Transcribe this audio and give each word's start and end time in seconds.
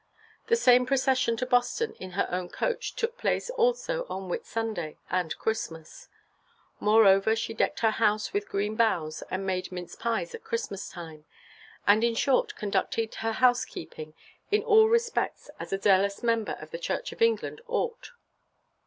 The 0.47 0.55
same 0.55 0.87
procession 0.87 1.37
to 1.37 1.45
Boston 1.45 1.93
in 1.99 2.13
her 2.13 2.27
own 2.31 2.49
coach 2.49 2.95
took 2.95 3.19
place 3.19 3.51
also 3.51 4.07
on 4.09 4.29
Whitsunday 4.29 4.97
and 5.11 5.37
Christmas. 5.37 6.07
Moreover 6.79 7.35
she 7.35 7.53
decked 7.53 7.81
her 7.81 7.91
house 7.91 8.33
with 8.33 8.49
green 8.49 8.75
boughs 8.75 9.21
and 9.29 9.45
made 9.45 9.71
mince 9.71 9.93
pies 9.95 10.33
at 10.33 10.43
Christmas 10.43 10.89
time, 10.89 11.25
and 11.85 12.03
in 12.03 12.15
short 12.15 12.55
conducted 12.55 13.13
her 13.21 13.33
housekeeping 13.33 14.15
in 14.49 14.63
all 14.63 14.89
respects 14.89 15.51
as 15.59 15.71
a 15.71 15.79
zealous 15.79 16.23
member 16.23 16.53
of 16.53 16.71
the 16.71 16.79
Church 16.79 17.11
of 17.11 17.21
England 17.21 17.61
ought. 17.67 18.09